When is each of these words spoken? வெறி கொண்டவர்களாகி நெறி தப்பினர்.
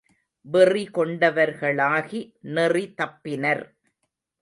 வெறி 0.45 0.85
கொண்டவர்களாகி 0.85 2.21
நெறி 2.41 2.93
தப்பினர். 3.01 3.63